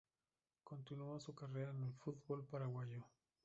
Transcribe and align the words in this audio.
Continuó 0.63 1.19
su 1.19 1.35
carrera 1.35 1.69
en 1.69 1.83
el 1.83 1.93
fútbol 1.93 2.43
paraguayo. 2.49 3.03